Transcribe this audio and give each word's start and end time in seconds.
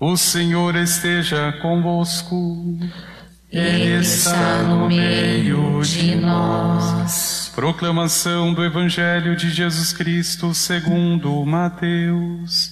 O 0.00 0.16
Senhor 0.16 0.76
esteja 0.76 1.50
convosco. 1.60 2.78
Ele 3.50 4.00
está 4.00 4.62
no 4.62 4.86
meio 4.86 5.82
de 5.82 6.14
nós. 6.14 7.50
Proclamação 7.52 8.54
do 8.54 8.64
Evangelho 8.64 9.34
de 9.34 9.50
Jesus 9.50 9.92
Cristo 9.92 10.54
segundo 10.54 11.44
Mateus. 11.44 12.70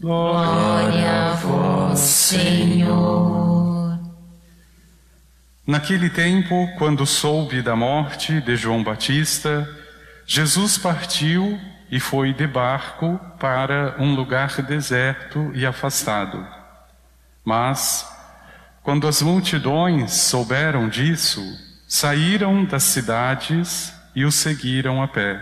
Glória 0.00 1.32
a 1.32 1.34
vós, 1.34 1.98
Senhor. 1.98 3.98
Naquele 5.66 6.10
tempo, 6.10 6.68
quando 6.78 7.04
soube 7.04 7.60
da 7.60 7.74
morte 7.74 8.40
de 8.40 8.54
João 8.54 8.84
Batista, 8.84 9.68
Jesus 10.24 10.78
partiu 10.78 11.58
e 11.92 12.00
foi 12.00 12.32
de 12.32 12.46
barco 12.46 13.20
para 13.38 13.96
um 13.98 14.14
lugar 14.14 14.62
deserto 14.62 15.52
e 15.54 15.66
afastado. 15.66 16.42
Mas, 17.44 18.10
quando 18.82 19.06
as 19.06 19.20
multidões 19.20 20.10
souberam 20.12 20.88
disso, 20.88 21.42
saíram 21.86 22.64
das 22.64 22.84
cidades 22.84 23.92
e 24.14 24.24
o 24.24 24.32
seguiram 24.32 25.02
a 25.02 25.06
pé. 25.06 25.38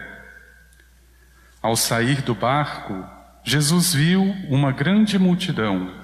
Ao 1.63 1.77
sair 1.77 2.21
do 2.23 2.35
barco, 2.35 3.07
Jesus 3.45 3.95
viu 3.95 4.21
uma 4.49 4.73
grande 4.73 5.21
multidão. 5.21 5.95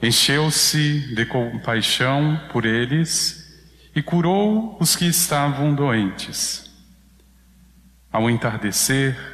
Encheu-se 0.00 1.14
de 1.14 1.26
compaixão 1.26 2.40
por 2.50 2.64
eles 2.64 3.44
e 3.94 4.02
curou 4.02 4.78
os 4.80 4.96
que 4.96 5.04
estavam 5.04 5.74
doentes. 5.74 6.64
Ao 8.10 8.30
entardecer, 8.30 9.33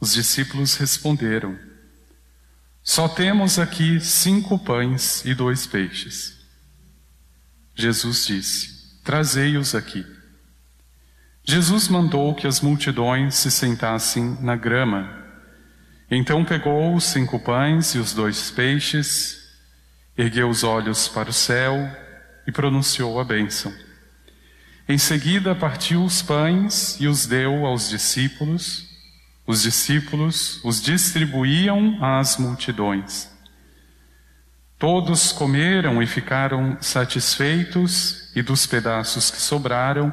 Os 0.00 0.14
discípulos 0.14 0.76
responderam: 0.76 1.58
Só 2.82 3.06
temos 3.06 3.58
aqui 3.58 4.00
cinco 4.00 4.58
pães 4.58 5.22
e 5.26 5.34
dois 5.34 5.66
peixes. 5.66 6.38
Jesus 7.74 8.26
disse: 8.26 9.00
Trazei-os 9.04 9.74
aqui. 9.74 10.04
Jesus 11.44 11.88
mandou 11.88 12.34
que 12.34 12.46
as 12.46 12.60
multidões 12.60 13.34
se 13.34 13.50
sentassem 13.50 14.38
na 14.40 14.56
grama. 14.56 15.18
Então 16.10 16.44
pegou 16.44 16.94
os 16.94 17.04
cinco 17.04 17.38
pães 17.38 17.94
e 17.94 17.98
os 17.98 18.12
dois 18.12 18.50
peixes, 18.50 19.38
ergueu 20.16 20.48
os 20.48 20.64
olhos 20.64 21.08
para 21.08 21.30
o 21.30 21.32
céu 21.32 21.76
e 22.46 22.52
pronunciou 22.52 23.20
a 23.20 23.24
bênção. 23.24 23.72
Em 24.88 24.98
seguida 24.98 25.54
partiu 25.54 26.04
os 26.04 26.20
pães 26.20 26.98
e 27.00 27.06
os 27.06 27.26
deu 27.26 27.64
aos 27.64 27.88
discípulos. 27.88 28.89
Os 29.50 29.62
discípulos 29.62 30.60
os 30.62 30.80
distribuíam 30.80 31.98
às 32.00 32.36
multidões. 32.36 33.28
Todos 34.78 35.32
comeram 35.32 36.00
e 36.00 36.06
ficaram 36.06 36.78
satisfeitos, 36.80 38.30
e 38.36 38.42
dos 38.42 38.64
pedaços 38.64 39.28
que 39.28 39.42
sobraram, 39.42 40.12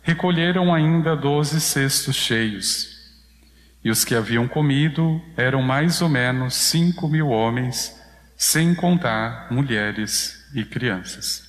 recolheram 0.00 0.72
ainda 0.72 1.16
doze 1.16 1.60
cestos 1.60 2.14
cheios. 2.14 2.86
E 3.82 3.90
os 3.90 4.04
que 4.04 4.14
haviam 4.14 4.46
comido 4.46 5.20
eram 5.36 5.60
mais 5.60 6.00
ou 6.00 6.08
menos 6.08 6.54
cinco 6.54 7.08
mil 7.08 7.30
homens, 7.30 8.00
sem 8.36 8.76
contar 8.76 9.48
mulheres 9.50 10.48
e 10.54 10.64
crianças. 10.64 11.42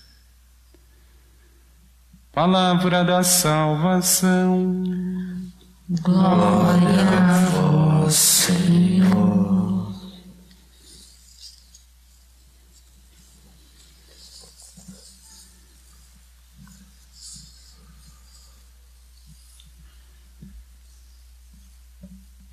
Palavra 2.34 3.04
da 3.04 3.22
salvação. 3.22 4.84
Glória 5.92 7.02
a 7.02 7.46
vós, 7.46 8.14
Senhor. 8.14 9.92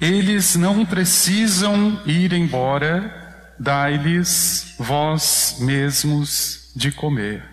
Eles 0.01 0.57
não 0.57 0.87
precisam 0.87 2.03
ir 2.07 2.33
embora, 2.33 3.55
dai-lhes 3.61 4.75
vós 4.79 5.59
mesmos 5.61 6.73
de 6.75 6.91
comer. 6.91 7.45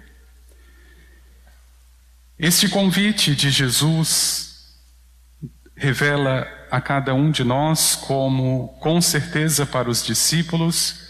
Este 2.40 2.70
convite 2.70 3.36
de 3.36 3.52
Jesus 3.52 4.53
revela 5.76 6.48
a 6.72 6.80
cada 6.82 7.14
um 7.14 7.30
de 7.30 7.44
nós, 7.44 7.96
como 7.96 8.70
com 8.80 9.02
certeza 9.02 9.66
para 9.66 9.90
os 9.90 10.04
discípulos, 10.04 11.10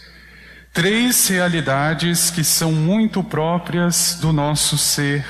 três 0.73 1.27
realidades 1.27 2.29
que 2.29 2.43
são 2.43 2.71
muito 2.71 3.23
próprias 3.23 4.15
do 4.19 4.33
nosso 4.33 4.77
ser 4.77 5.25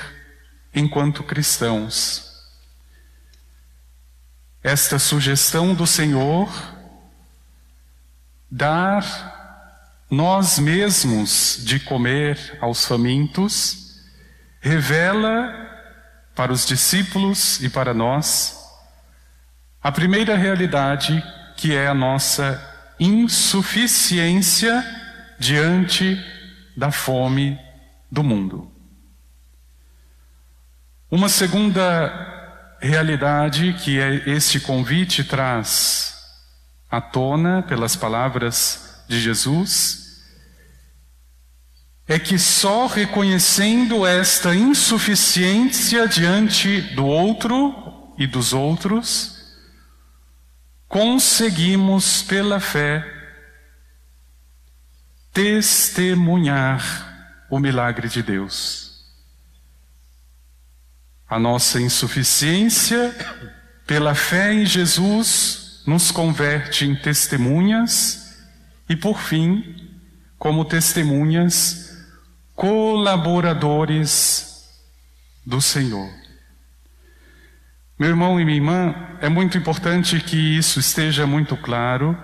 enquanto 0.74 1.24
cristãos. 1.24 2.32
Esta 4.64 4.98
sugestão 4.98 5.76
do 5.76 5.86
Senhor, 5.86 6.50
dar 8.50 9.04
nós 10.10 10.58
mesmos 10.58 11.60
de 11.64 11.80
comer 11.80 12.58
aos 12.62 12.86
famintos, 12.86 14.00
revela 14.62 15.54
para 16.34 16.54
os 16.54 16.66
discípulos 16.66 17.62
e 17.62 17.70
para 17.70 17.94
nós 17.94 18.63
a 19.84 19.92
primeira 19.92 20.38
realidade 20.38 21.22
que 21.58 21.76
é 21.76 21.88
a 21.88 21.94
nossa 21.94 22.60
insuficiência 22.98 24.84
diante 25.38 26.18
da 26.76 26.90
fome 26.90 27.60
do 28.10 28.24
mundo. 28.24 28.72
Uma 31.12 31.28
segunda 31.28 32.78
realidade 32.80 33.74
que 33.74 34.00
é 34.00 34.30
este 34.30 34.60
convite 34.60 35.24
traz 35.24 36.16
à 36.90 37.02
tona 37.02 37.62
pelas 37.62 37.96
palavras 37.96 39.04
de 39.08 39.20
Jesus 39.20 40.04
é 42.08 42.20
que 42.20 42.38
só 42.38 42.86
reconhecendo 42.86 44.06
esta 44.06 44.56
insuficiência 44.56 46.08
diante 46.08 46.82
do 46.96 47.06
outro 47.06 48.14
e 48.18 48.28
dos 48.28 48.54
outros, 48.54 49.33
conseguimos 50.94 52.22
pela 52.22 52.60
fé 52.60 53.04
testemunhar 55.34 57.42
o 57.50 57.58
milagre 57.58 58.08
de 58.08 58.22
Deus. 58.22 59.04
A 61.28 61.40
nossa 61.40 61.82
insuficiência, 61.82 63.12
pela 63.88 64.14
fé 64.14 64.54
em 64.54 64.68
Jesus, 64.68 65.82
nos 65.88 66.12
converte 66.12 66.86
em 66.86 66.96
testemunhas 66.96 68.46
e, 68.88 68.96
por 68.96 69.20
fim, 69.20 70.00
como 70.38 70.64
testemunhas, 70.64 72.06
colaboradores 72.54 74.70
do 75.44 75.60
Senhor. 75.60 76.23
Meu 77.98 78.10
irmão 78.10 78.40
e 78.40 78.46
minha 78.46 78.58
irmã, 78.58 78.96
é 79.22 79.30
muito 79.30 79.58
importante 79.58 80.20
que 80.20 80.58
isso 80.58 80.80
esteja 80.80 81.28
muito 81.28 81.56
claro, 81.56 82.18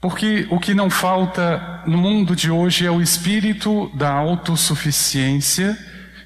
porque 0.00 0.46
o 0.50 0.58
que 0.58 0.72
não 0.72 0.88
falta 0.88 1.82
no 1.86 1.98
mundo 1.98 2.34
de 2.34 2.50
hoje 2.50 2.86
é 2.86 2.90
o 2.90 3.02
espírito 3.02 3.90
da 3.94 4.10
autossuficiência 4.10 5.76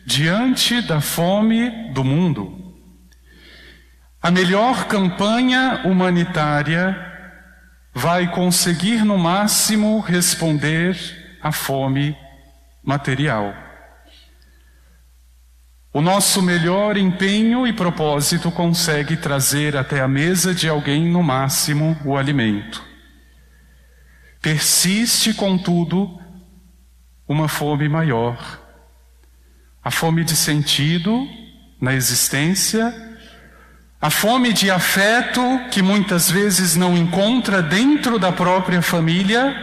diante 0.06 0.80
da 0.82 1.00
fome 1.00 1.92
do 1.92 2.04
mundo. 2.04 2.56
A 4.22 4.30
melhor 4.30 4.86
campanha 4.86 5.82
humanitária 5.84 6.96
vai 7.92 8.30
conseguir 8.30 9.04
no 9.04 9.18
máximo 9.18 9.98
responder 10.00 10.96
à 11.42 11.50
fome 11.50 12.16
material. 12.84 13.69
O 15.92 16.00
nosso 16.00 16.40
melhor 16.40 16.96
empenho 16.96 17.66
e 17.66 17.72
propósito 17.72 18.48
consegue 18.52 19.16
trazer 19.16 19.76
até 19.76 20.00
a 20.00 20.06
mesa 20.06 20.54
de 20.54 20.68
alguém 20.68 21.10
no 21.10 21.20
máximo 21.20 21.98
o 22.04 22.16
alimento. 22.16 22.80
persiste, 24.40 25.34
contudo, 25.34 26.16
uma 27.26 27.48
fome 27.48 27.88
maior. 27.88 28.38
A 29.82 29.90
fome 29.90 30.22
de 30.22 30.36
sentido 30.36 31.26
na 31.80 31.92
existência, 31.92 32.94
a 34.00 34.10
fome 34.10 34.52
de 34.52 34.70
afeto 34.70 35.42
que 35.72 35.82
muitas 35.82 36.30
vezes 36.30 36.76
não 36.76 36.96
encontra 36.96 37.60
dentro 37.60 38.16
da 38.16 38.30
própria 38.30 38.80
família, 38.80 39.56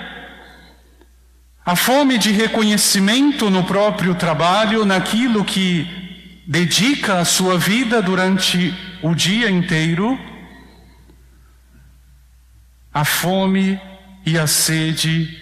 a 1.65 1.75
fome 1.75 2.18
de 2.18 2.31
reconhecimento 2.31 3.50
no 3.50 3.63
próprio 3.63 4.13
trabalho, 4.13 4.83
naquilo 4.83 5.45
que 5.45 6.06
dedica 6.47 7.19
a 7.19 7.25
sua 7.25 7.59
vida 7.59 8.01
durante 8.01 8.73
o 9.03 9.13
dia 9.13 9.51
inteiro, 9.51 10.17
a 12.94 13.03
fome 13.03 13.79
e 14.25 14.39
a 14.39 14.47
sede 14.47 15.38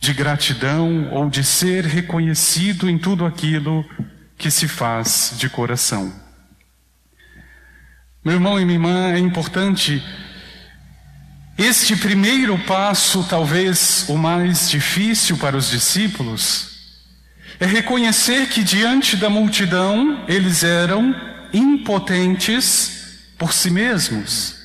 de 0.00 0.12
gratidão 0.12 1.08
ou 1.12 1.30
de 1.30 1.44
ser 1.44 1.84
reconhecido 1.84 2.90
em 2.90 2.98
tudo 2.98 3.24
aquilo 3.24 3.88
que 4.36 4.50
se 4.50 4.66
faz 4.66 5.34
de 5.38 5.48
coração. 5.48 6.12
Meu 8.24 8.34
irmão 8.34 8.60
e 8.60 8.64
minha 8.64 8.76
irmã, 8.76 9.12
é 9.12 9.18
importante 9.18 10.02
este 11.56 11.94
primeiro 11.94 12.58
passo, 12.58 13.22
talvez 13.28 14.04
o 14.08 14.18
mais 14.18 14.68
difícil 14.68 15.36
para 15.36 15.56
os 15.56 15.70
discípulos, 15.70 16.73
é 17.60 17.66
reconhecer 17.66 18.48
que 18.48 18.62
diante 18.62 19.16
da 19.16 19.30
multidão 19.30 20.24
eles 20.28 20.62
eram 20.62 21.14
impotentes 21.52 23.32
por 23.38 23.52
si 23.52 23.70
mesmos. 23.70 24.56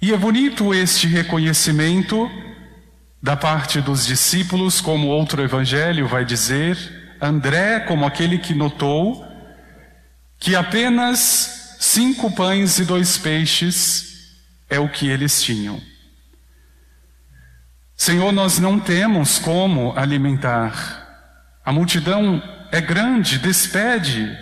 E 0.00 0.12
é 0.12 0.16
bonito 0.16 0.74
este 0.74 1.06
reconhecimento 1.06 2.30
da 3.22 3.36
parte 3.36 3.80
dos 3.80 4.06
discípulos, 4.06 4.80
como 4.80 5.08
outro 5.08 5.42
evangelho 5.42 6.06
vai 6.06 6.24
dizer, 6.24 6.76
André, 7.20 7.80
como 7.80 8.04
aquele 8.04 8.38
que 8.38 8.54
notou 8.54 9.26
que 10.38 10.54
apenas 10.54 11.76
cinco 11.80 12.30
pães 12.30 12.78
e 12.78 12.84
dois 12.84 13.16
peixes 13.16 14.36
é 14.68 14.78
o 14.78 14.90
que 14.90 15.08
eles 15.08 15.42
tinham. 15.42 15.80
Senhor, 17.96 18.30
nós 18.30 18.58
não 18.58 18.78
temos 18.78 19.38
como 19.38 19.96
alimentar. 19.96 21.03
A 21.64 21.72
multidão 21.72 22.42
é 22.70 22.80
grande, 22.80 23.38
despede. 23.38 24.36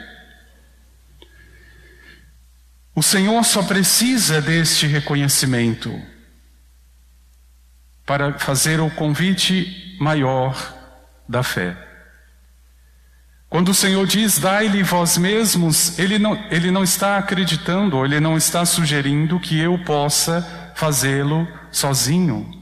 O 2.94 3.02
Senhor 3.02 3.42
só 3.44 3.62
precisa 3.62 4.40
deste 4.40 4.86
reconhecimento 4.86 6.00
para 8.04 8.38
fazer 8.38 8.80
o 8.80 8.90
convite 8.90 9.96
maior 10.00 10.56
da 11.28 11.42
fé. 11.42 11.76
Quando 13.48 13.68
o 13.68 13.74
Senhor 13.74 14.06
diz, 14.06 14.38
dai-lhe 14.38 14.82
vós 14.82 15.18
mesmos, 15.18 15.98
ele 15.98 16.18
não, 16.18 16.34
ele 16.50 16.70
não 16.70 16.82
está 16.82 17.18
acreditando, 17.18 18.04
ele 18.04 18.18
não 18.18 18.36
está 18.36 18.64
sugerindo 18.64 19.38
que 19.38 19.58
eu 19.58 19.78
possa 19.84 20.72
fazê-lo 20.74 21.46
sozinho. 21.70 22.61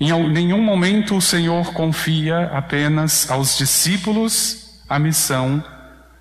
Em 0.00 0.30
nenhum 0.30 0.62
momento 0.62 1.14
o 1.14 1.20
Senhor 1.20 1.74
confia 1.74 2.46
apenas 2.46 3.30
aos 3.30 3.58
discípulos 3.58 4.80
a 4.88 4.98
missão 4.98 5.62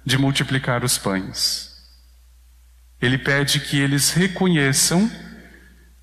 de 0.06 0.18
multiplicar 0.18 0.84
os 0.84 0.98
pães. 0.98 1.70
Ele 3.02 3.18
pede 3.18 3.62
que 3.62 3.80
eles 3.80 4.12
reconheçam 4.12 5.10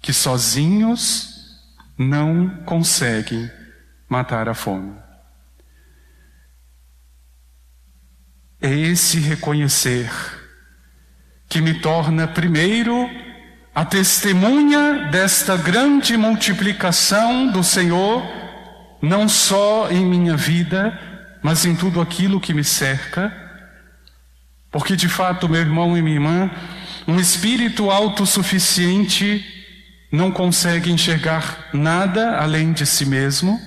que 0.00 0.10
sozinhos 0.10 1.34
não 1.98 2.48
conseguem 2.64 3.50
matar 4.08 4.48
a 4.48 4.54
fome. 4.54 4.96
É 8.58 8.70
esse 8.70 9.20
reconhecer 9.20 10.10
que 11.46 11.60
me 11.60 11.78
torna, 11.80 12.26
primeiro, 12.26 13.06
a 13.76 13.84
testemunha 13.84 15.10
desta 15.10 15.54
grande 15.54 16.16
multiplicação 16.16 17.48
do 17.48 17.62
Senhor, 17.62 18.26
não 19.02 19.28
só 19.28 19.90
em 19.90 20.02
minha 20.02 20.34
vida, 20.34 20.98
mas 21.42 21.66
em 21.66 21.76
tudo 21.76 22.00
aquilo 22.00 22.40
que 22.40 22.54
me 22.54 22.64
cerca. 22.64 23.30
Porque, 24.70 24.96
de 24.96 25.10
fato, 25.10 25.46
meu 25.46 25.60
irmão 25.60 25.94
e 25.94 26.00
minha 26.00 26.16
irmã, 26.16 26.50
um 27.06 27.20
espírito 27.20 27.90
autossuficiente 27.90 29.44
não 30.10 30.32
consegue 30.32 30.90
enxergar 30.90 31.68
nada 31.74 32.38
além 32.38 32.72
de 32.72 32.86
si 32.86 33.04
mesmo, 33.04 33.60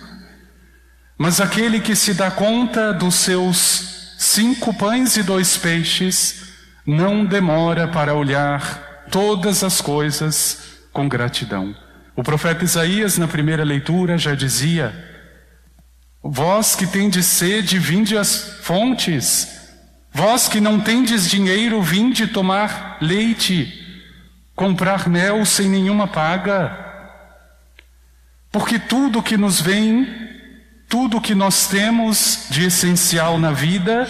mas 1.19 1.39
aquele 1.39 1.79
que 1.79 1.95
se 1.95 2.15
dá 2.15 2.31
conta 2.31 2.91
dos 2.91 3.13
seus 3.13 4.15
cinco 4.17 4.73
pães 4.73 5.17
e 5.17 5.21
dois 5.21 5.55
peixes, 5.55 6.49
não 6.83 7.23
demora 7.23 7.87
para 7.87 8.15
olhar 8.15 8.88
todas 9.09 9.63
as 9.63 9.81
coisas 9.81 10.79
com 10.91 11.07
gratidão. 11.07 11.75
O 12.15 12.23
profeta 12.23 12.63
Isaías, 12.63 13.17
na 13.17 13.27
primeira 13.27 13.63
leitura, 13.63 14.17
já 14.17 14.35
dizia: 14.35 14.93
Vós 16.21 16.75
que 16.75 16.87
tendes 16.87 17.25
sede, 17.25 17.79
vinde 17.79 18.17
às 18.17 18.59
fontes. 18.61 19.59
Vós 20.11 20.47
que 20.47 20.59
não 20.59 20.79
tendes 20.79 21.29
dinheiro, 21.29 21.81
vinde 21.81 22.27
tomar 22.27 22.97
leite, 22.99 23.71
comprar 24.55 25.07
mel 25.07 25.45
sem 25.45 25.69
nenhuma 25.69 26.07
paga. 26.07 26.85
Porque 28.51 28.79
tudo 28.79 29.21
que 29.21 29.37
nos 29.37 29.61
vem 29.61 30.29
tudo 30.89 31.21
que 31.21 31.35
nós 31.35 31.67
temos 31.67 32.47
de 32.49 32.65
essencial 32.65 33.37
na 33.37 33.51
vida, 33.51 34.09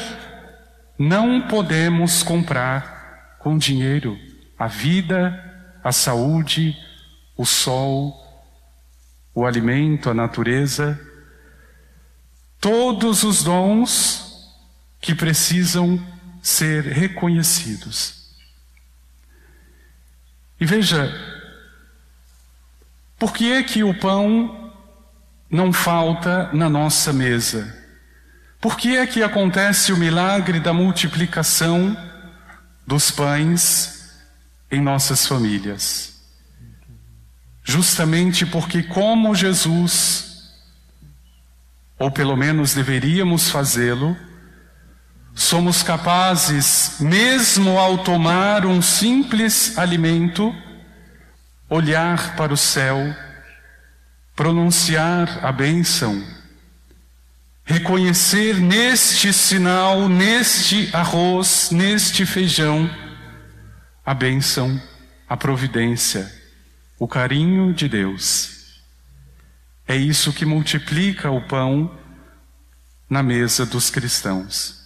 não 0.98 1.42
podemos 1.42 2.24
comprar 2.24 3.36
com 3.38 3.58
dinheiro. 3.58 4.18
A 4.60 4.68
vida, 4.68 5.34
a 5.82 5.92
saúde, 5.92 6.78
o 7.36 7.46
sol, 7.46 8.14
o 9.34 9.46
alimento, 9.46 10.10
a 10.10 10.14
natureza, 10.14 11.00
todos 12.60 13.24
os 13.24 13.42
dons 13.42 14.54
que 15.00 15.16
precisam 15.16 15.98
ser 16.44 16.84
reconhecidos. 16.84 18.36
E 20.60 20.66
veja, 20.66 21.10
por 23.18 23.34
que 23.34 23.54
é 23.54 23.64
que 23.64 23.82
o 23.82 23.98
pão 23.98 24.60
não 25.50 25.74
falta 25.74 26.50
na 26.54 26.70
nossa 26.70 27.12
mesa. 27.12 27.76
Por 28.62 28.78
que 28.78 28.96
é 28.96 29.08
que 29.08 29.24
acontece 29.24 29.92
o 29.92 29.98
milagre 29.98 30.60
da 30.60 30.74
multiplicação 30.74 31.98
dos 32.86 33.10
pães 33.10 33.99
em 34.72 34.82
nossas 34.82 35.26
famílias? 35.26 36.14
Justamente 37.64 38.46
porque, 38.46 38.84
como 38.84 39.36
Jesus, 39.36 40.52
ou 41.98 42.10
pelo 42.12 42.36
menos 42.36 42.74
deveríamos 42.74 43.50
fazê-lo, 43.50 44.18
somos 45.34 45.84
capazes, 45.84 46.98
mesmo 47.00 47.78
ao 47.78 48.00
tomar 48.00 48.66
um 48.66 48.82
simples 48.82 49.78
alimento, 49.78 50.54
olhar 51.70 52.36
para 52.36 52.54
o 52.54 52.58
céu 52.58 52.98
pronunciar 54.40 55.46
a 55.46 55.52
bênção, 55.52 56.24
reconhecer 57.66 58.58
neste 58.58 59.34
sinal, 59.34 60.08
neste 60.08 60.90
arroz, 60.96 61.72
neste 61.74 62.26
feijão, 62.26 62.90
a 64.10 64.14
bênção, 64.16 64.82
a 65.30 65.38
providência, 65.38 66.34
o 66.98 67.08
carinho 67.08 67.72
de 67.72 67.88
Deus. 67.88 68.82
É 69.88 69.96
isso 69.96 70.34
que 70.34 70.48
multiplica 70.48 71.30
o 71.30 71.48
pão 71.48 71.96
na 73.08 73.22
mesa 73.22 73.68
dos 73.68 73.92
cristãos. 73.92 74.80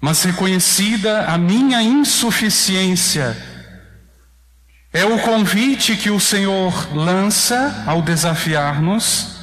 Mas 0.00 0.22
reconhecida 0.22 1.26
a 1.26 1.36
minha 1.36 1.82
insuficiência, 1.82 3.36
é 4.90 5.04
o 5.04 5.20
convite 5.20 5.94
que 5.94 6.08
o 6.08 6.18
Senhor 6.18 6.96
lança 6.96 7.84
ao 7.86 8.00
desafiar-nos 8.00 9.36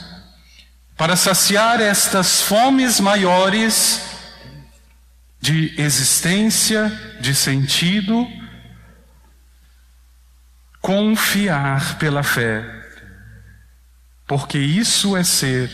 para 0.98 1.16
saciar 1.16 1.80
estas 1.80 2.42
fomes 2.42 3.00
maiores 3.00 4.13
de 5.44 5.74
existência, 5.78 6.90
de 7.20 7.36
sentido, 7.36 8.26
confiar 10.80 11.98
pela 11.98 12.24
fé, 12.24 12.64
porque 14.26 14.58
isso 14.58 15.18
é 15.18 15.24
ser 15.26 15.70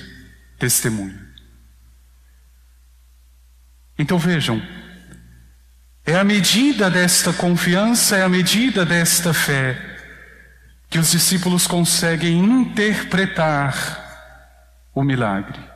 testemunho. 0.57 1.19
Então 3.95 4.17
vejam, 4.17 4.59
é 6.03 6.15
a 6.15 6.23
medida 6.23 6.89
desta 6.89 7.31
confiança, 7.31 8.17
é 8.17 8.23
a 8.23 8.29
medida 8.29 8.83
desta 8.83 9.35
fé, 9.35 9.77
que 10.89 10.97
os 10.97 11.11
discípulos 11.11 11.67
conseguem 11.67 12.39
interpretar 12.39 13.77
o 14.95 15.03
milagre. 15.03 15.68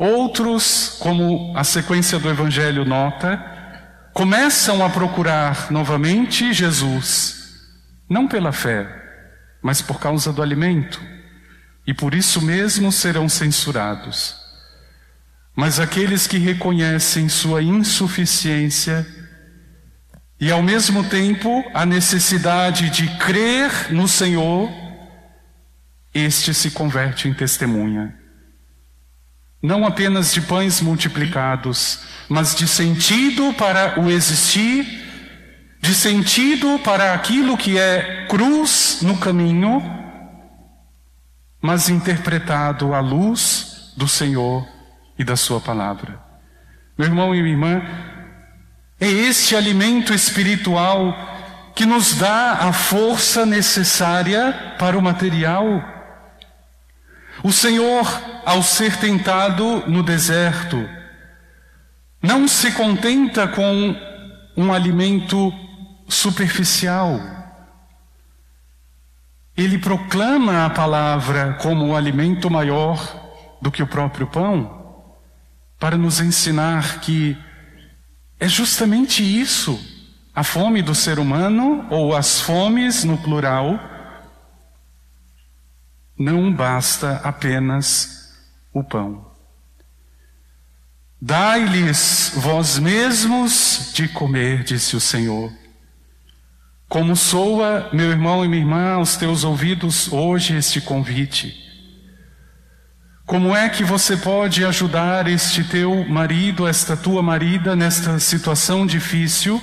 Outros, 0.00 0.96
como 0.98 1.52
a 1.54 1.62
sequência 1.62 2.18
do 2.18 2.30
Evangelho 2.30 2.86
nota, 2.86 3.38
começam 4.14 4.82
a 4.82 4.88
procurar 4.88 5.70
novamente 5.70 6.54
Jesus, 6.54 7.68
não 8.08 8.26
pela 8.26 8.50
fé, 8.50 8.88
mas 9.60 9.82
por 9.82 10.00
causa 10.00 10.32
do 10.32 10.40
alimento, 10.40 10.98
e 11.86 11.92
por 11.92 12.14
isso 12.14 12.40
mesmo 12.40 12.90
serão 12.90 13.28
censurados. 13.28 14.34
Mas 15.54 15.78
aqueles 15.78 16.26
que 16.26 16.38
reconhecem 16.38 17.28
sua 17.28 17.62
insuficiência 17.62 19.06
e 20.40 20.50
ao 20.50 20.62
mesmo 20.62 21.04
tempo 21.10 21.62
a 21.74 21.84
necessidade 21.84 22.88
de 22.88 23.06
crer 23.18 23.92
no 23.92 24.08
Senhor, 24.08 24.70
este 26.14 26.54
se 26.54 26.70
converte 26.70 27.28
em 27.28 27.34
testemunha. 27.34 28.18
Não 29.62 29.86
apenas 29.86 30.32
de 30.32 30.40
pães 30.40 30.80
multiplicados, 30.80 32.00
mas 32.28 32.54
de 32.54 32.66
sentido 32.66 33.52
para 33.54 34.00
o 34.00 34.10
existir, 34.10 34.86
de 35.80 35.94
sentido 35.94 36.78
para 36.78 37.12
aquilo 37.14 37.56
que 37.56 37.78
é 37.78 38.26
cruz 38.28 39.00
no 39.02 39.18
caminho, 39.18 39.82
mas 41.60 41.88
interpretado 41.88 42.94
à 42.94 43.00
luz 43.00 43.92
do 43.96 44.08
Senhor 44.08 44.66
e 45.18 45.24
da 45.24 45.36
Sua 45.36 45.60
palavra. 45.60 46.18
Meu 46.96 47.08
irmão 47.08 47.34
e 47.34 47.42
minha 47.42 47.54
irmã, 47.54 47.82
é 49.00 49.08
este 49.08 49.56
alimento 49.56 50.12
espiritual 50.12 51.16
que 51.74 51.86
nos 51.86 52.14
dá 52.14 52.52
a 52.60 52.72
força 52.72 53.46
necessária 53.46 54.74
para 54.78 54.98
o 54.98 55.02
material. 55.02 55.99
O 57.42 57.50
Senhor, 57.52 58.06
ao 58.44 58.62
ser 58.62 58.96
tentado 58.98 59.84
no 59.88 60.02
deserto, 60.02 60.88
não 62.22 62.46
se 62.46 62.72
contenta 62.72 63.48
com 63.48 63.96
um 64.56 64.72
alimento 64.72 65.52
superficial. 66.06 67.18
Ele 69.56 69.78
proclama 69.78 70.66
a 70.66 70.70
palavra 70.70 71.54
como 71.62 71.86
o 71.86 71.96
alimento 71.96 72.50
maior 72.50 72.98
do 73.60 73.70
que 73.70 73.82
o 73.82 73.86
próprio 73.86 74.26
pão, 74.26 74.78
para 75.78 75.96
nos 75.96 76.20
ensinar 76.20 77.00
que 77.00 77.38
é 78.38 78.48
justamente 78.48 79.22
isso, 79.22 79.78
a 80.34 80.44
fome 80.44 80.82
do 80.82 80.94
ser 80.94 81.18
humano, 81.18 81.86
ou 81.90 82.14
as 82.14 82.40
fomes 82.40 83.02
no 83.02 83.16
plural, 83.18 83.78
não 86.20 86.52
basta 86.52 87.16
apenas 87.24 88.30
o 88.74 88.84
pão. 88.84 89.26
Dai-lhes 91.18 92.32
vós 92.36 92.78
mesmos 92.78 93.90
de 93.94 94.06
comer, 94.06 94.62
disse 94.62 94.94
o 94.94 95.00
Senhor. 95.00 95.50
Como 96.86 97.16
soa, 97.16 97.88
meu 97.90 98.10
irmão 98.10 98.44
e 98.44 98.48
minha 98.48 98.60
irmã, 98.60 98.92
aos 98.92 99.16
teus 99.16 99.44
ouvidos 99.44 100.12
hoje 100.12 100.54
este 100.54 100.78
convite. 100.82 101.56
Como 103.24 103.56
é 103.56 103.70
que 103.70 103.82
você 103.82 104.14
pode 104.14 104.62
ajudar 104.62 105.26
este 105.26 105.64
teu 105.64 106.06
marido, 106.06 106.68
esta 106.68 106.98
tua 106.98 107.22
marida, 107.22 107.74
nesta 107.74 108.18
situação 108.18 108.86
difícil, 108.86 109.58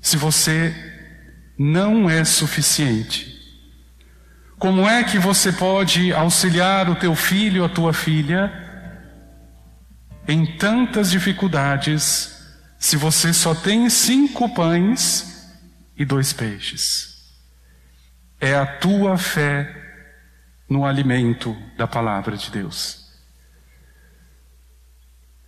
se 0.00 0.16
você 0.16 0.74
não 1.56 2.10
é 2.10 2.24
suficiente? 2.24 3.31
Como 4.62 4.88
é 4.88 5.02
que 5.02 5.18
você 5.18 5.50
pode 5.50 6.12
auxiliar 6.12 6.88
o 6.88 6.94
teu 6.94 7.16
filho, 7.16 7.64
a 7.64 7.68
tua 7.68 7.92
filha, 7.92 8.48
em 10.28 10.56
tantas 10.56 11.10
dificuldades, 11.10 12.46
se 12.78 12.96
você 12.96 13.32
só 13.32 13.56
tem 13.56 13.90
cinco 13.90 14.48
pães 14.54 15.52
e 15.96 16.04
dois 16.04 16.32
peixes? 16.32 17.34
É 18.40 18.54
a 18.54 18.64
tua 18.64 19.18
fé 19.18 19.68
no 20.70 20.86
alimento 20.86 21.56
da 21.76 21.88
palavra 21.88 22.36
de 22.36 22.48
Deus. 22.48 23.01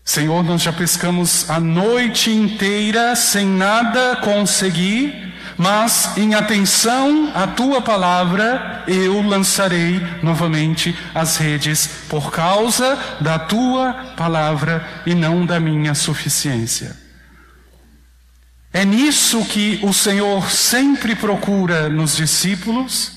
Senhor, 0.05 0.43
nós 0.45 0.63
já 0.63 0.73
pescamos 0.73 1.49
a 1.49 1.59
noite 1.59 2.31
inteira 2.31 3.17
sem 3.17 3.47
nada 3.47 4.17
conseguir 4.17 5.35
mas 5.57 6.17
em 6.17 6.35
atenção 6.35 7.31
à 7.35 7.47
tua 7.47 7.81
palavra, 7.81 8.85
eu 8.89 9.23
lançarei 9.23 10.01
novamente 10.23 10.97
as 11.15 11.37
redes 11.37 11.87
por 12.09 12.33
causa 12.33 12.99
da 13.21 13.39
tua 13.39 13.93
palavra 14.17 14.87
e 15.07 15.15
não 15.15 15.47
da 15.47 15.61
minha 15.61 15.95
suficiência. 15.95 16.97
É 18.73 18.85
nisso 18.85 19.45
que 19.45 19.79
o 19.85 19.93
Senhor 19.93 20.51
sempre 20.51 21.15
procura 21.15 21.89
nos 21.89 22.17
discípulos, 22.17 23.13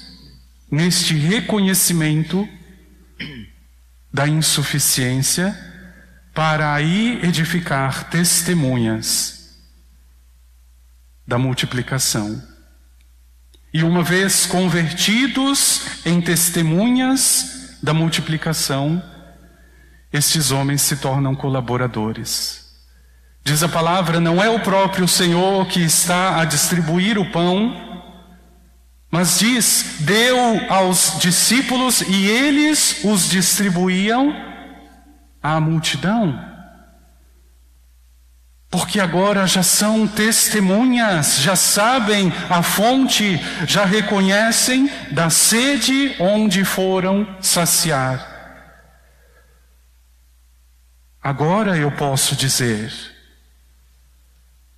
neste 0.70 1.15
reconhecimento 1.15 2.48
da 4.13 4.27
insuficiência, 4.27 5.58
para 6.38 6.72
aí 6.72 7.20
edificar 7.24 8.12
testemunhas 8.12 9.58
da 11.25 11.36
multiplicação. 11.39 12.39
E 13.74 13.82
uma 13.84 14.03
vez 14.03 14.46
convertidos 14.46 16.06
em 16.06 16.22
testemunhas 16.22 17.79
da 17.82 17.91
multiplicação, 17.91 19.01
estes 20.13 20.51
homens 20.51 20.84
se 20.84 20.98
tornam 20.98 21.34
colaboradores. 21.34 22.67
Diz 23.44 23.63
a 23.63 23.67
palavra: 23.67 24.20
não 24.20 24.39
é 24.39 24.48
o 24.48 24.60
próprio 24.60 25.08
Senhor 25.08 25.65
que 25.65 25.79
está 25.79 26.39
a 26.39 26.46
distribuir 26.46 27.17
o 27.17 27.32
pão, 27.32 28.13
mas 29.10 29.39
diz: 29.39 29.96
deu 30.01 30.38
aos 30.70 31.17
discípulos 31.20 32.01
e 32.01 32.27
eles 32.27 33.03
os 33.03 33.27
distribuíam 33.27 34.46
à 35.41 35.60
multidão 35.60 36.58
porque 38.70 39.00
agora 39.00 39.48
já 39.48 39.63
são 39.63 40.08
testemunhas, 40.08 41.39
já 41.39 41.56
sabem 41.56 42.32
a 42.50 42.62
fonte, 42.62 43.39
já 43.65 43.86
reconhecem 43.86 44.89
da 45.12 45.29
sede 45.29 46.15
onde 46.20 46.65
foram 46.65 47.27
saciar. 47.39 48.36
Agora 51.24 51.77
eu 51.77 51.91
posso 51.91 52.36
dizer, 52.36 52.94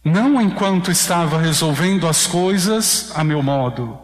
não 0.04 0.42
enquanto 0.42 0.92
estava 0.92 1.40
resolvendo 1.40 2.08
as 2.08 2.26
coisas 2.28 3.12
a 3.16 3.24
meu 3.24 3.42
modo, 3.42 4.00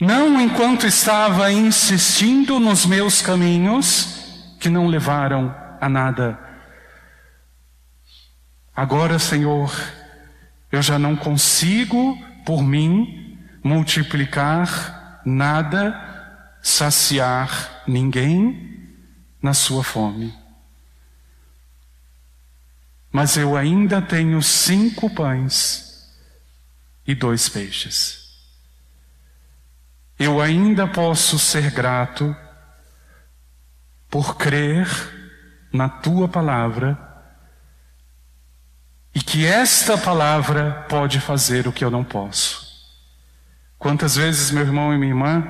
não 0.00 0.40
enquanto 0.40 0.86
estava 0.86 1.50
insistindo 1.50 2.60
nos 2.60 2.84
meus 2.84 3.22
caminhos 3.22 4.21
que 4.62 4.70
não 4.70 4.86
levaram 4.86 5.54
a 5.80 5.88
nada 5.88 6.52
Agora, 8.74 9.18
Senhor, 9.18 9.70
eu 10.70 10.80
já 10.80 10.98
não 10.98 11.14
consigo, 11.14 12.16
por 12.44 12.62
mim, 12.62 13.38
multiplicar 13.62 15.20
nada, 15.26 16.56
saciar 16.62 17.82
ninguém 17.86 18.96
na 19.42 19.52
sua 19.52 19.84
fome. 19.84 20.34
Mas 23.12 23.36
eu 23.36 23.58
ainda 23.58 24.00
tenho 24.00 24.42
cinco 24.42 25.10
pães 25.10 26.10
e 27.06 27.14
dois 27.14 27.50
peixes. 27.50 28.22
Eu 30.18 30.40
ainda 30.40 30.88
posso 30.88 31.38
ser 31.38 31.70
grato 31.72 32.34
por 34.12 34.36
crer 34.36 34.86
na 35.72 35.88
tua 35.88 36.28
palavra 36.28 36.98
e 39.14 39.22
que 39.22 39.46
esta 39.46 39.96
palavra 39.96 40.84
pode 40.86 41.18
fazer 41.18 41.66
o 41.66 41.72
que 41.72 41.82
eu 41.82 41.90
não 41.90 42.04
posso. 42.04 42.60
Quantas 43.78 44.14
vezes, 44.14 44.50
meu 44.50 44.64
irmão 44.64 44.92
e 44.92 44.98
minha 44.98 45.12
irmã, 45.12 45.42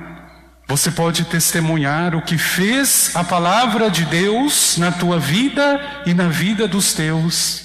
você 0.65 0.89
pode 0.89 1.25
testemunhar 1.25 2.15
o 2.15 2.21
que 2.21 2.37
fez 2.37 3.13
a 3.17 3.23
palavra 3.25 3.91
de 3.91 4.05
Deus 4.05 4.77
na 4.77 4.93
tua 4.93 5.19
vida 5.19 6.01
e 6.05 6.13
na 6.13 6.29
vida 6.29 6.65
dos 6.65 6.93
teus. 6.93 7.62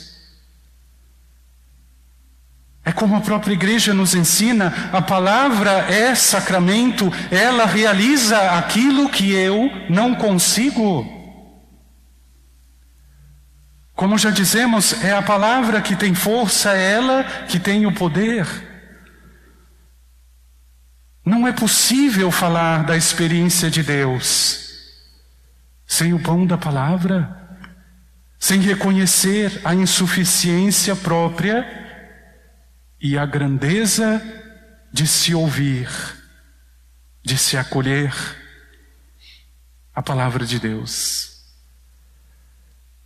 É 2.89 2.93
como 2.93 3.15
a 3.15 3.21
própria 3.21 3.53
igreja 3.53 3.93
nos 3.93 4.15
ensina, 4.15 4.73
a 4.91 5.03
palavra 5.03 5.73
é 5.93 6.15
sacramento, 6.15 7.13
ela 7.31 7.67
realiza 7.67 8.53
aquilo 8.53 9.11
que 9.11 9.31
eu 9.31 9.71
não 9.91 10.15
consigo. 10.15 11.07
Como 13.95 14.17
já 14.17 14.31
dizemos, 14.31 15.05
é 15.05 15.13
a 15.13 15.21
palavra 15.21 15.83
que 15.83 15.95
tem 15.95 16.15
força, 16.15 16.75
é 16.75 16.93
ela 16.93 17.25
que 17.47 17.59
tem 17.59 17.85
o 17.85 17.93
poder. 17.93 18.47
Não 21.23 21.47
é 21.47 21.53
possível 21.53 22.31
falar 22.31 22.85
da 22.85 22.97
experiência 22.97 23.71
de 23.71 23.83
Deus 23.83 24.67
sem 25.87 26.15
o 26.15 26.19
pão 26.19 26.47
da 26.47 26.57
palavra, 26.57 27.37
sem 28.39 28.63
reconhecer 28.63 29.61
a 29.63 29.75
insuficiência 29.75 30.97
própria 30.97 31.87
e 33.01 33.17
a 33.17 33.25
grandeza 33.25 34.23
de 34.93 35.07
se 35.07 35.35
ouvir, 35.35 35.89
de 37.23 37.37
se 37.37 37.57
acolher 37.57 38.13
a 39.95 40.03
palavra 40.03 40.45
de 40.45 40.59
Deus. 40.59 41.39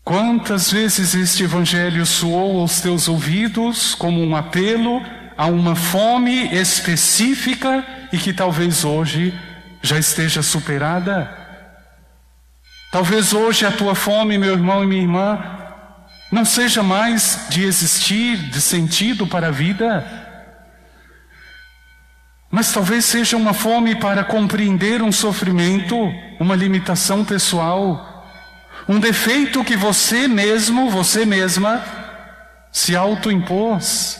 Quantas 0.04 0.70
vezes 0.70 1.14
este 1.14 1.44
Evangelho 1.44 2.04
soou 2.04 2.60
aos 2.60 2.80
teus 2.80 3.06
ouvidos 3.08 3.94
como 3.94 4.20
um 4.20 4.34
apelo 4.34 5.00
a 5.36 5.46
uma 5.46 5.76
fome 5.76 6.52
específica 6.52 7.84
e 8.12 8.18
que 8.18 8.32
talvez 8.32 8.84
hoje 8.84 9.32
já 9.80 9.98
esteja 9.98 10.42
superada? 10.42 11.30
Talvez 12.90 13.32
hoje 13.32 13.64
a 13.64 13.72
tua 13.72 13.94
fome, 13.94 14.36
meu 14.36 14.52
irmão 14.52 14.84
e 14.84 14.86
minha 14.86 15.02
irmã, 15.02 15.61
não 16.32 16.46
seja 16.46 16.82
mais 16.82 17.46
de 17.50 17.62
existir, 17.62 18.38
de 18.48 18.58
sentido 18.58 19.26
para 19.26 19.48
a 19.48 19.50
vida, 19.50 20.02
mas 22.50 22.72
talvez 22.72 23.04
seja 23.04 23.36
uma 23.36 23.52
fome 23.52 23.94
para 23.94 24.24
compreender 24.24 25.02
um 25.02 25.12
sofrimento, 25.12 25.94
uma 26.40 26.56
limitação 26.56 27.22
pessoal, 27.22 28.26
um 28.88 28.98
defeito 28.98 29.62
que 29.62 29.76
você 29.76 30.26
mesmo, 30.26 30.88
você 30.88 31.26
mesma, 31.26 31.84
se 32.72 32.96
autoimpôs. 32.96 34.18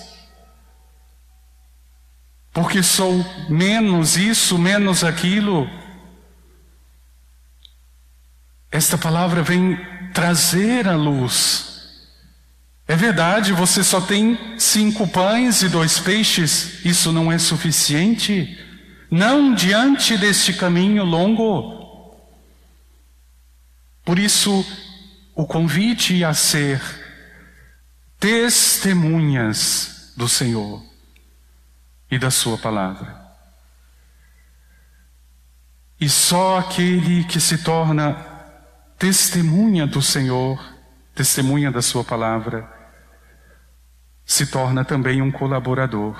Porque 2.52 2.83
sou 2.83 3.25
menos 3.49 4.19
isso, 4.19 4.59
menos 4.59 5.02
aquilo. 5.02 5.66
Esta 8.71 8.99
palavra 8.99 9.42
vem 9.42 9.81
trazer 10.12 10.87
a 10.87 10.95
luz. 10.95 11.72
É 12.93 12.97
verdade, 12.97 13.55
você 13.55 13.83
só 13.83 14.03
tem 14.03 14.39
cinco 14.59 15.09
pães 15.09 15.63
e 15.63 15.69
dois 15.71 15.99
peixes, 15.99 16.85
isso 16.85 17.11
não 17.11 17.33
é 17.33 17.39
suficiente? 17.39 18.63
Não 19.11 19.55
diante 19.55 20.19
deste 20.19 20.53
caminho 20.53 21.03
longo. 21.03 22.15
Por 24.05 24.19
isso, 24.19 24.63
o 25.35 25.47
convite 25.47 26.23
a 26.23 26.35
ser 26.35 26.83
testemunhas 28.21 30.13
do 30.15 30.29
Senhor 30.29 30.85
e 32.11 32.19
da 32.19 32.31
Sua 32.31 32.59
palavra. 32.59 33.19
E 35.99 36.11
só 36.11 36.59
aquele 36.59 37.25
que 37.25 37.41
se 37.41 37.57
torna 37.57 38.13
testemunha 38.99 39.87
do 39.87 40.03
Senhor, 40.03 40.63
testemunha 41.15 41.73
da 41.73 41.81
Sua 41.81 42.05
palavra, 42.05 42.71
se 44.33 44.47
torna 44.47 44.83
também 44.83 45.21
um 45.21 45.31
colaborador. 45.31 46.17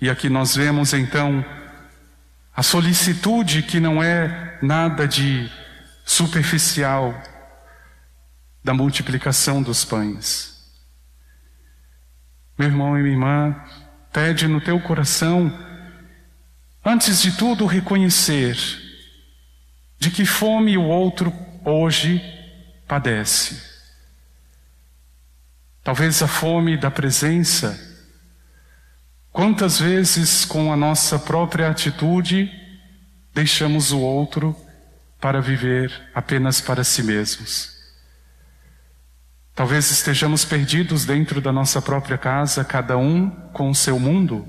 E 0.00 0.10
aqui 0.10 0.28
nós 0.28 0.56
vemos 0.56 0.92
então 0.92 1.44
a 2.54 2.60
solicitude 2.60 3.62
que 3.62 3.78
não 3.78 4.02
é 4.02 4.58
nada 4.60 5.06
de 5.06 5.48
superficial 6.04 7.14
da 8.64 8.74
multiplicação 8.74 9.62
dos 9.62 9.84
pães. 9.84 10.60
Meu 12.58 12.66
irmão 12.66 12.98
e 12.98 13.02
minha 13.02 13.14
irmã, 13.14 13.64
pede 14.12 14.48
no 14.48 14.60
teu 14.60 14.80
coração, 14.80 15.56
antes 16.84 17.22
de 17.22 17.36
tudo, 17.36 17.64
reconhecer 17.64 18.56
de 20.00 20.10
que 20.10 20.26
fome 20.26 20.76
o 20.76 20.82
outro 20.82 21.32
hoje 21.64 22.20
padece. 22.88 23.71
Talvez 25.82 26.22
a 26.22 26.28
fome 26.28 26.76
da 26.76 26.90
presença. 26.92 27.76
Quantas 29.32 29.80
vezes, 29.80 30.44
com 30.44 30.72
a 30.72 30.76
nossa 30.76 31.18
própria 31.18 31.68
atitude, 31.68 32.50
deixamos 33.34 33.90
o 33.90 33.98
outro 33.98 34.56
para 35.20 35.40
viver 35.40 35.92
apenas 36.14 36.60
para 36.60 36.84
si 36.84 37.02
mesmos? 37.02 37.72
Talvez 39.56 39.90
estejamos 39.90 40.44
perdidos 40.44 41.04
dentro 41.04 41.40
da 41.40 41.50
nossa 41.52 41.82
própria 41.82 42.16
casa, 42.16 42.64
cada 42.64 42.96
um 42.96 43.28
com 43.52 43.68
o 43.68 43.74
seu 43.74 43.98
mundo. 43.98 44.46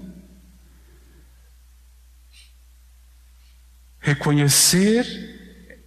Reconhecer 4.00 5.06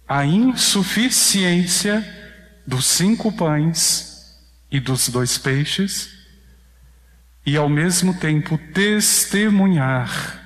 a 0.05 0.25
insuficiência 0.25 2.05
dos 2.65 2.85
cinco 2.85 3.31
pães 3.31 4.16
e 4.69 4.79
dos 4.79 5.09
dois 5.09 5.37
peixes, 5.37 6.15
e 7.45 7.55
ao 7.55 7.69
mesmo 7.69 8.19
tempo 8.19 8.57
testemunhar, 8.57 10.43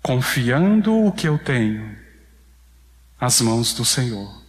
confiando 0.00 0.94
o 1.04 1.10
que 1.10 1.26
eu 1.26 1.38
tenho 1.38 1.98
às 3.20 3.40
mãos 3.40 3.74
do 3.74 3.84
Senhor. 3.84 4.44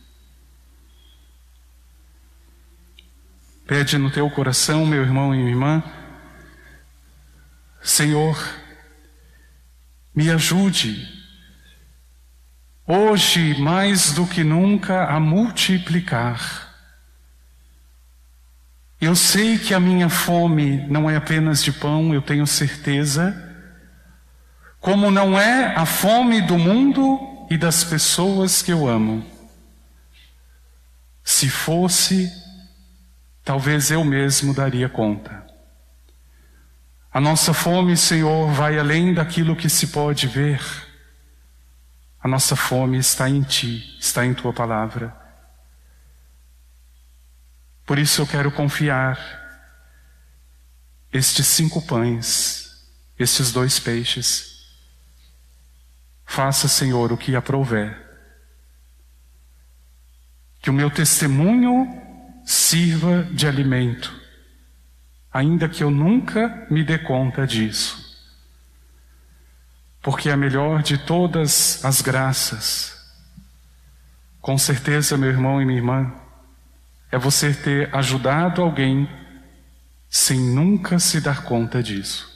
Pede 3.66 3.98
no 3.98 4.12
teu 4.12 4.30
coração, 4.30 4.86
meu 4.86 5.02
irmão 5.02 5.34
e 5.34 5.38
minha 5.40 5.50
irmã, 5.50 5.84
Senhor, 7.82 8.38
me 10.14 10.30
ajude 10.30 11.08
hoje 12.86 13.60
mais 13.60 14.12
do 14.12 14.28
que 14.28 14.44
nunca 14.44 15.06
a 15.06 15.20
multiplicar. 15.20 16.67
Eu 19.00 19.16
sei 19.16 19.60
que 19.60 19.74
a 19.74 19.80
minha 19.80 20.10
fome 20.10 20.86
não 20.88 21.10
é 21.10 21.16
apenas 21.16 21.64
de 21.64 21.72
pão, 21.72 22.14
eu 22.14 22.22
tenho 22.22 22.48
certeza, 22.48 23.48
como 24.80 25.12
não 25.12 25.40
é 25.40 25.76
a 25.76 25.86
fome 25.86 26.42
do 26.42 26.58
mundo 26.58 27.20
e 27.50 27.58
das 27.58 27.84
pessoas 27.84 28.62
que 28.62 28.72
eu 28.72 28.88
amo. 28.88 29.24
Se 31.24 31.50
fosse, 31.50 32.32
talvez 33.44 33.92
eu 33.92 34.04
mesmo 34.04 34.54
daria 34.54 34.90
conta. 34.90 35.46
A 37.14 37.20
nossa 37.20 37.54
fome, 37.54 37.96
Senhor, 37.96 38.52
vai 38.52 38.80
além 38.80 39.14
daquilo 39.14 39.56
que 39.56 39.70
se 39.70 39.88
pode 39.88 40.26
ver. 40.26 40.62
A 42.20 42.28
nossa 42.28 42.56
fome 42.56 42.98
está 42.98 43.30
em 43.30 43.42
Ti, 43.42 43.98
está 44.00 44.26
em 44.26 44.34
Tua 44.34 44.54
palavra. 44.54 45.27
Por 47.88 47.98
isso 47.98 48.22
eu 48.22 48.28
quero 48.28 48.52
confiar 48.52 49.18
estes 51.12 51.48
cinco 51.48 51.82
pães, 51.82 52.88
estes 53.18 53.52
dois 53.52 53.80
peixes. 53.80 54.64
Faça, 56.24 56.68
Senhor, 56.68 57.12
o 57.12 57.18
que 57.18 57.36
aprouver. 57.36 57.98
Que 60.62 60.70
o 60.70 60.74
meu 60.74 60.92
testemunho 60.92 61.88
sirva 62.46 63.24
de 63.24 63.48
alimento, 63.48 64.14
ainda 65.34 65.68
que 65.68 65.84
eu 65.84 65.90
nunca 65.90 66.68
me 66.70 66.84
dê 66.84 67.00
conta 67.00 67.48
disso 67.48 68.06
porque 70.08 70.30
é 70.30 70.32
a 70.32 70.38
melhor 70.38 70.82
de 70.82 70.98
todas 70.98 71.84
as 71.84 72.02
graças. 72.02 72.96
Com 74.40 74.58
certeza, 74.58 75.18
meu 75.18 75.30
irmão 75.30 75.62
e 75.62 75.66
minha 75.66 75.80
irmã, 75.80 76.14
é 77.12 77.18
você 77.18 77.54
ter 77.54 77.94
ajudado 77.96 78.62
alguém 78.62 79.10
sem 80.10 80.40
nunca 80.40 81.00
se 81.00 81.22
dar 81.22 81.44
conta 81.44 81.82
disso. 81.82 82.36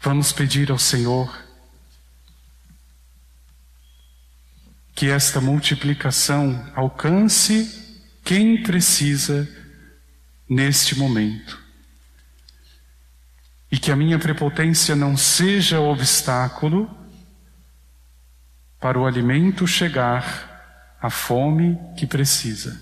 Vamos 0.00 0.32
pedir 0.32 0.70
ao 0.70 0.78
Senhor 0.78 1.32
que 4.94 5.08
esta 5.08 5.40
multiplicação 5.40 6.70
alcance 6.74 8.00
quem 8.24 8.62
precisa 8.62 9.48
neste 10.48 10.98
momento 10.98 11.60
e 13.70 13.78
que 13.78 13.90
a 13.90 13.96
minha 13.96 14.18
prepotência 14.18 14.94
não 14.94 15.16
seja 15.16 15.80
obstáculo 15.80 16.90
para 18.78 18.98
o 18.98 19.06
alimento 19.06 19.66
chegar 19.66 20.51
à 21.02 21.10
fome 21.10 21.76
que 21.96 22.06
precisa. 22.06 22.80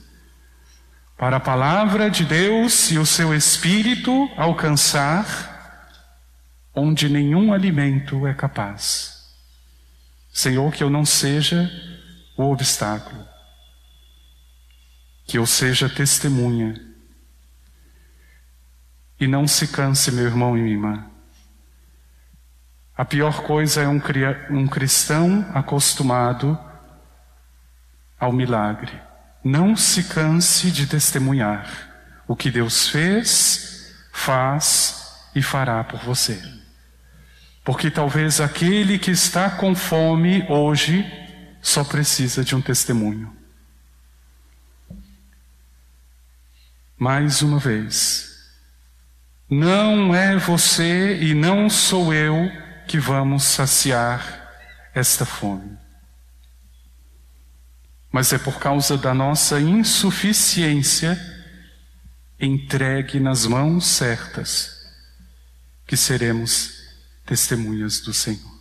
Para 1.16 1.38
a 1.38 1.40
palavra 1.40 2.11
de 2.11 2.24
Deus 2.24 2.90
e 2.90 2.98
o 2.98 3.06
seu 3.06 3.35
espírito 3.35 4.30
alcançar 4.37 5.48
onde 6.74 7.09
nenhum 7.09 7.52
alimento 7.52 8.26
é 8.26 8.35
capaz. 8.35 9.35
Senhor, 10.33 10.72
que 10.72 10.83
eu 10.83 10.90
não 10.90 11.04
seja 11.04 11.70
o 12.37 12.44
obstáculo, 12.44 13.26
que 15.26 15.38
eu 15.38 15.46
seja 15.46 15.88
testemunha 15.88 16.88
E 19.18 19.26
não 19.26 19.46
se 19.46 19.68
canse, 19.68 20.11
meu 20.11 20.24
irmão 20.24 20.56
e 20.56 20.62
minha 20.62 20.74
irmã. 20.74 21.06
A 22.96 23.04
pior 23.04 23.42
coisa 23.42 23.83
é 23.83 23.88
um, 23.88 24.00
um 24.50 24.66
cristão 24.66 25.46
acostumado 25.54 26.59
ao 28.20 28.30
milagre. 28.30 28.92
Não 29.42 29.74
se 29.74 30.04
canse 30.04 30.70
de 30.70 30.87
testemunhar 30.87 31.90
o 32.28 32.37
que 32.37 32.50
Deus 32.50 32.88
fez, 32.88 33.96
faz 34.12 35.16
e 35.35 35.42
fará 35.42 35.83
por 35.83 35.98
você. 36.00 36.40
Porque 37.64 37.90
talvez 37.90 38.40
aquele 38.40 38.98
que 38.98 39.11
está 39.11 39.50
com 39.50 39.74
fome 39.74 40.46
hoje 40.48 41.11
só 41.62 41.83
precisa 41.83 42.44
de 42.44 42.54
um 42.54 42.61
testemunho. 42.61 43.35
Mais 46.96 47.40
uma 47.40 47.59
vez, 47.59 48.30
não 49.48 50.14
é 50.14 50.37
você 50.37 51.18
e 51.20 51.35
não 51.35 51.70
sou 51.70 52.12
eu 52.12 52.50
que 52.87 52.98
vamos 52.98 53.44
saciar 53.44 54.50
esta 54.94 55.24
fome 55.24 55.78
mas 58.11 58.33
é 58.33 58.38
por 58.38 58.59
causa 58.59 58.96
da 58.99 59.14
nossa 59.14 59.61
insuficiência 59.61 61.18
entregue 62.38 63.20
nas 63.20 63.46
mãos 63.46 63.87
certas 63.87 64.81
que 65.87 65.96
seremos 65.96 66.81
testemunhas 67.27 68.01
do 68.01 68.12
Senhor. 68.12 68.61